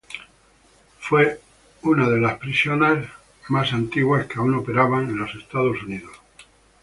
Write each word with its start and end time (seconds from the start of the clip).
Fue 0.99 1.39
una 1.83 2.09
de 2.09 2.19
las 2.19 2.39
prisiones 2.39 3.07
más 3.49 3.71
antiguas 3.71 4.25
que 4.25 4.39
aún 4.39 4.55
operaban 4.55 5.07
en 5.11 5.19
los 5.19 5.35
Estados 5.35 5.83
Unidos. 5.83 6.17